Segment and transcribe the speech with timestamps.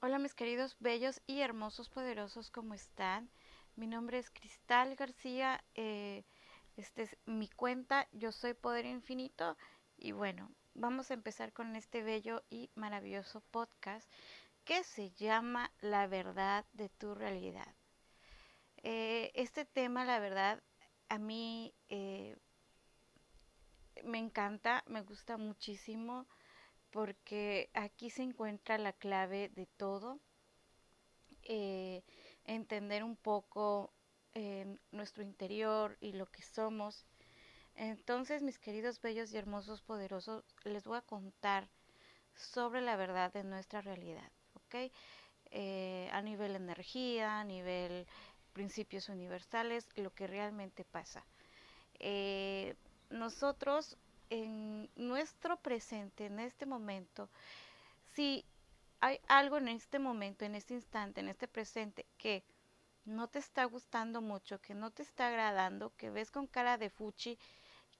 [0.00, 3.30] Hola mis queridos bellos y hermosos poderosos, ¿cómo están?
[3.76, 6.22] Mi nombre es Cristal García, eh,
[6.76, 9.56] esta es mi cuenta, yo soy Poder Infinito
[9.96, 14.06] y bueno, vamos a empezar con este bello y maravilloso podcast
[14.64, 17.74] que se llama La verdad de tu realidad.
[18.82, 20.62] Eh, este tema, la verdad,
[21.08, 22.36] a mí eh,
[24.04, 26.26] me encanta, me gusta muchísimo
[26.90, 30.20] porque aquí se encuentra la clave de todo,
[31.42, 32.02] eh,
[32.44, 33.92] entender un poco
[34.34, 37.04] eh, nuestro interior y lo que somos.
[37.74, 41.68] Entonces, mis queridos bellos y hermosos poderosos, les voy a contar
[42.34, 44.92] sobre la verdad de nuestra realidad, ¿ok?
[45.50, 48.06] Eh, a nivel energía, a nivel
[48.52, 51.24] principios universales, lo que realmente pasa.
[53.10, 53.96] Nosotros
[54.30, 57.28] en nuestro presente, en este momento,
[58.14, 58.44] si
[59.00, 62.44] hay algo en este momento, en este instante, en este presente que
[63.04, 66.90] no te está gustando mucho, que no te está agradando, que ves con cara de
[66.90, 67.38] fuchi,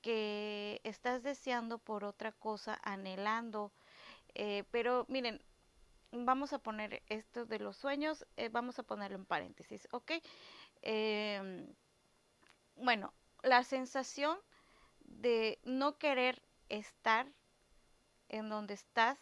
[0.00, 3.72] que estás deseando por otra cosa, anhelando,
[4.34, 5.40] eh, pero miren,
[6.12, 10.12] vamos a poner esto de los sueños, eh, vamos a ponerlo en paréntesis, ¿ok?
[10.82, 11.66] Eh,
[12.76, 14.38] bueno, la sensación
[15.04, 17.26] de no querer estar
[18.28, 19.18] en donde estás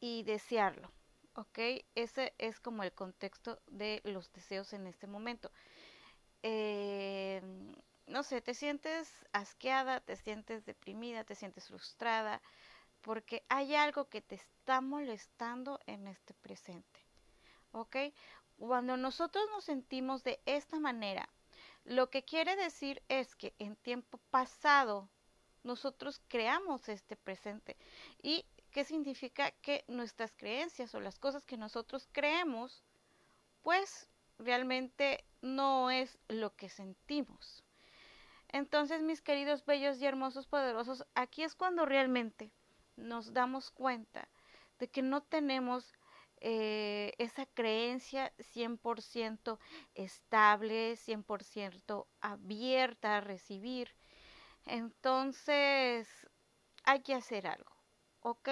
[0.00, 0.90] y desearlo.
[1.34, 1.58] ¿Ok?
[1.94, 5.50] Ese es como el contexto de los deseos en este momento.
[6.42, 7.40] Eh,
[8.06, 12.42] no sé, te sientes asqueada, te sientes deprimida, te sientes frustrada,
[13.00, 17.00] porque hay algo que te está molestando en este presente.
[17.70, 17.96] ¿Ok?
[18.58, 21.28] Cuando nosotros nos sentimos de esta manera,
[21.84, 25.08] lo que quiere decir es que en tiempo pasado
[25.62, 27.76] nosotros creamos este presente.
[28.22, 29.50] ¿Y qué significa?
[29.50, 32.84] Que nuestras creencias o las cosas que nosotros creemos,
[33.62, 34.08] pues
[34.38, 37.64] realmente no es lo que sentimos.
[38.48, 42.52] Entonces, mis queridos bellos y hermosos poderosos, aquí es cuando realmente
[42.96, 44.28] nos damos cuenta
[44.78, 45.92] de que no tenemos
[46.44, 49.60] eh, esa creencia 100%
[49.94, 53.94] estable, 100% abierta a recibir.
[54.66, 56.08] Entonces,
[56.84, 57.72] hay que hacer algo,
[58.20, 58.48] ¿ok?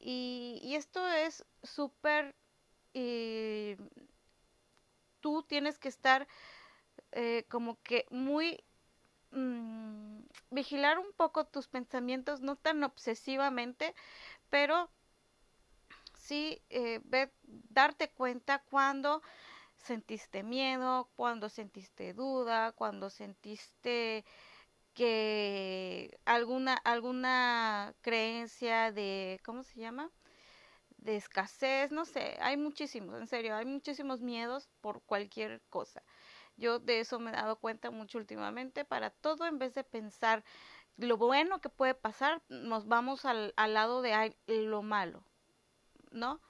[0.00, 2.34] Y, esto es súper...
[2.94, 3.76] Eh,
[5.20, 6.26] tú tienes que estar
[7.12, 8.64] eh, como que muy
[9.30, 13.94] mmm, vigilar un poco tus pensamientos, no tan obsesivamente,
[14.50, 14.90] pero
[16.26, 19.22] sí eh, ve, darte cuenta cuando
[19.76, 24.24] sentiste miedo, cuando sentiste duda, cuando sentiste
[24.94, 30.10] que alguna alguna creencia de ¿cómo se llama?
[30.98, 36.02] de escasez, no sé, hay muchísimos, en serio, hay muchísimos miedos por cualquier cosa.
[36.56, 40.44] Yo de eso me he dado cuenta mucho últimamente, para todo en vez de pensar
[40.96, 45.24] lo bueno que puede pasar, nos vamos al, al lado de lo malo.
[46.16, 46.40] ¿No?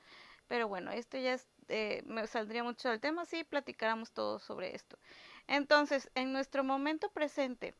[0.48, 4.74] Pero bueno, esto ya es, eh, me saldría mucho del tema si platicáramos todo sobre
[4.74, 4.98] esto.
[5.46, 7.74] Entonces, en nuestro momento presente,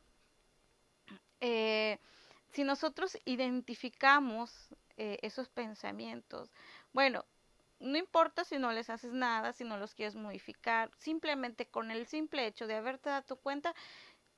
[1.41, 1.99] eh,
[2.53, 6.51] si nosotros identificamos eh, esos pensamientos,
[6.93, 7.25] bueno,
[7.79, 12.07] no importa si no les haces nada, si no los quieres modificar, simplemente con el
[12.07, 13.75] simple hecho de haberte dado cuenta,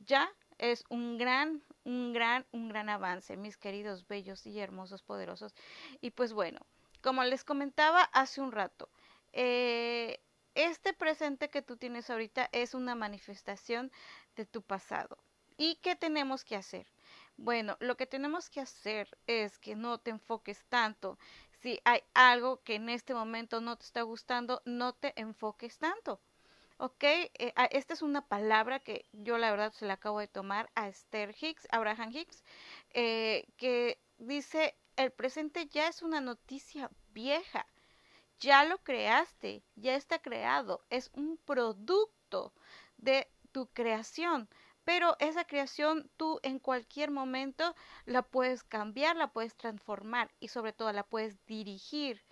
[0.01, 5.55] ya es un gran, un gran, un gran avance, mis queridos bellos y hermosos poderosos.
[6.01, 6.61] Y pues bueno,
[7.01, 8.89] como les comentaba hace un rato,
[9.33, 10.21] eh,
[10.55, 13.93] este presente que tú tienes ahorita es una manifestación
[14.37, 15.19] de tu pasado.
[15.57, 16.87] ¿Y qué tenemos que hacer?
[17.37, 21.19] Bueno, lo que tenemos que hacer es que no te enfoques tanto.
[21.61, 26.21] Si hay algo que en este momento no te está gustando, no te enfoques tanto.
[26.79, 27.03] ¿Ok?
[27.03, 30.89] Eh, esta es una palabra que yo la verdad se la acabo de tomar a
[30.89, 32.45] Esther Hicks, Abraham Hicks,
[32.91, 37.67] eh, que dice el presente ya es una noticia vieja.
[38.41, 42.53] Ya lo creaste, ya está creado, es un producto
[42.97, 44.49] de tu creación.
[44.85, 47.77] Pero esa creación tú en cualquier momento
[48.07, 52.25] la puedes cambiar, la puedes transformar y sobre todo la puedes dirigir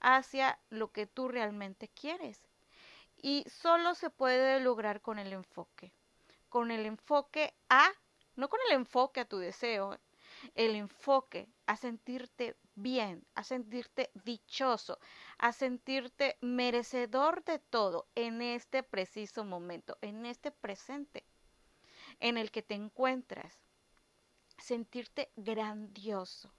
[0.00, 2.48] hacia lo que tú realmente quieres.
[3.16, 5.92] Y solo se puede lograr con el enfoque.
[6.48, 7.92] Con el enfoque a,
[8.34, 9.98] no con el enfoque a tu deseo,
[10.54, 14.98] el enfoque a sentirte bien, a sentirte dichoso,
[15.38, 21.24] a sentirte merecedor de todo en este preciso momento, en este presente
[22.20, 23.60] en el que te encuentras.
[24.58, 26.52] Sentirte grandioso.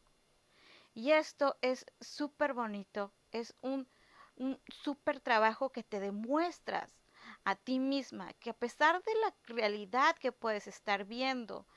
[0.93, 3.87] Y esto es súper bonito, es un,
[4.35, 6.99] un súper trabajo que te demuestras
[7.43, 11.67] a ti misma que a pesar de la realidad que puedes estar viendo,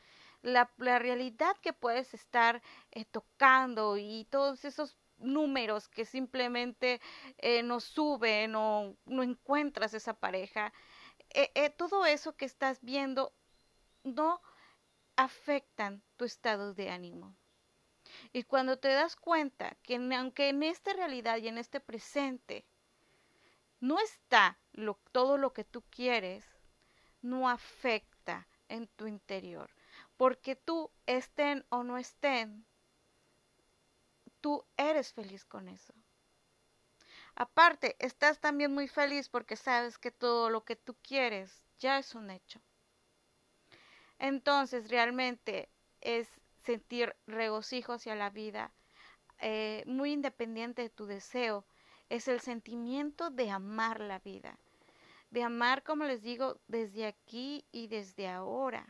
[0.43, 7.01] la, realidad que puedes estar eh, tocando y todos esos números que simplemente
[7.39, 10.73] eh, no suben o no encuentras esa pareja,
[11.31, 13.33] eh, todo eso que estás viendo
[14.05, 14.43] no
[15.17, 17.37] afectan tu estado de ánimo.
[18.33, 22.67] Y cuando te das cuenta que aunque en esta realidad y en este presente
[23.81, 26.45] no está lo, todo lo que tú quieres,
[27.21, 29.71] no afecta en tu interior.
[30.17, 32.67] Porque tú estén o no estén,
[34.41, 35.95] tú eres feliz con eso.
[37.35, 42.15] Aparte, estás también muy feliz porque sabes que todo lo que tú quieres ya es
[42.15, 42.61] un hecho.
[44.19, 45.71] Entonces, realmente
[46.01, 46.29] es
[46.63, 48.73] sentir regocijo hacia la vida,
[49.39, 51.65] eh, muy independiente de tu deseo,
[52.09, 54.59] es el sentimiento de amar la vida,
[55.31, 58.87] de amar, como les digo, desde aquí y desde ahora.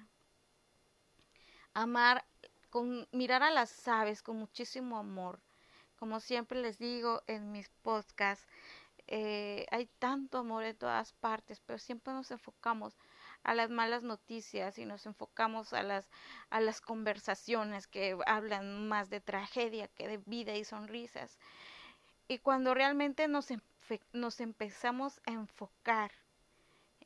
[1.75, 2.25] Amar
[2.71, 5.41] con mirar a las aves con muchísimo amor.
[5.99, 8.47] Como siempre les digo en mis podcasts,
[9.09, 12.97] eh, hay tanto amor en todas partes, pero siempre nos enfocamos
[13.43, 16.09] a las malas noticias y nos enfocamos a las
[16.51, 21.39] a las conversaciones que hablan más de tragedia que de vida y sonrisas.
[22.29, 23.49] Y cuando realmente nos,
[24.13, 26.13] nos empezamos a enfocar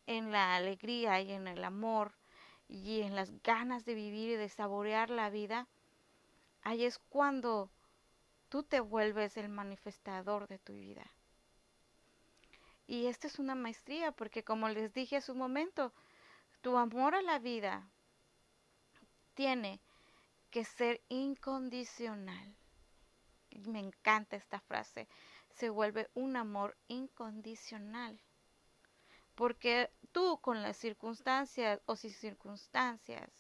[0.07, 2.13] en la alegría y en el amor,
[2.69, 5.67] y en las ganas de vivir y de saborear la vida,
[6.63, 7.71] ahí es cuando
[8.49, 11.11] tú te vuelves el manifestador de tu vida.
[12.87, 15.93] Y esta es una maestría porque como les dije hace un momento,
[16.61, 17.89] tu amor a la vida
[19.35, 19.81] tiene
[20.51, 22.57] que ser incondicional.
[23.67, 25.09] Me encanta esta frase.
[25.51, 28.21] Se vuelve un amor incondicional.
[29.35, 33.31] Porque tú con las circunstancias o sin circunstancias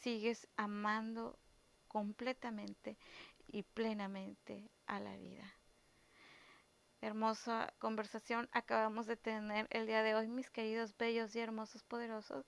[0.00, 1.38] sigues amando
[1.86, 2.98] completamente
[3.46, 5.54] y plenamente a la vida.
[7.00, 12.44] Hermosa conversación acabamos de tener el día de hoy, mis queridos bellos y hermosos poderosos.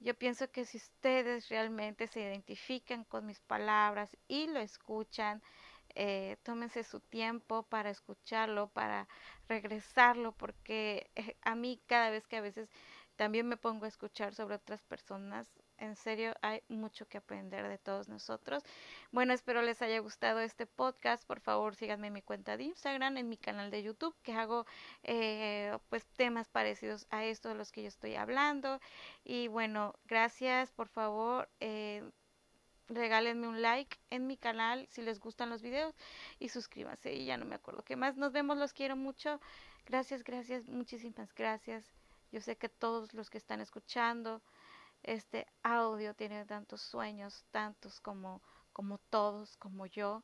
[0.00, 5.44] Yo pienso que si ustedes realmente se identifican con mis palabras y lo escuchan,
[5.94, 9.08] eh, tómense su tiempo para escucharlo, para
[9.48, 12.68] regresarlo, porque eh, a mí cada vez que a veces
[13.16, 15.48] también me pongo a escuchar sobre otras personas,
[15.78, 18.62] en serio hay mucho que aprender de todos nosotros.
[19.12, 21.24] Bueno, espero les haya gustado este podcast.
[21.26, 24.66] Por favor, síganme en mi cuenta de Instagram, en mi canal de YouTube, que hago
[25.02, 28.80] eh, pues temas parecidos a estos de los que yo estoy hablando.
[29.24, 31.48] Y bueno, gracias, por favor.
[31.60, 32.02] Eh,
[32.88, 35.94] regálenme un like en mi canal si les gustan los videos
[36.38, 38.16] y suscríbanse y ya no me acuerdo qué más.
[38.16, 39.40] Nos vemos, los quiero mucho.
[39.86, 41.84] Gracias, gracias, muchísimas gracias.
[42.32, 44.42] Yo sé que todos los que están escuchando
[45.02, 48.40] este audio tienen tantos sueños, tantos como
[48.74, 50.22] como todos, como yo.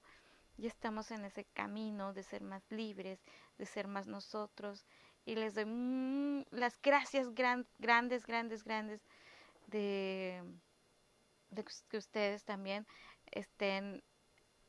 [0.59, 3.25] Y estamos en ese camino de ser más libres,
[3.57, 4.85] de ser más nosotros.
[5.25, 9.01] Y les doy las gracias grandes, grandes, grandes
[9.69, 10.43] de
[11.51, 12.87] de que ustedes también
[13.31, 14.03] estén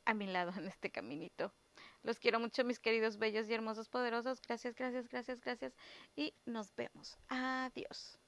[0.04, 1.54] a mi lado en este caminito.
[2.02, 4.40] Los quiero mucho, mis queridos bellos y hermosos poderosos.
[4.42, 5.74] Gracias, gracias, gracias, gracias.
[6.16, 7.16] Y nos vemos.
[7.28, 8.21] Adiós.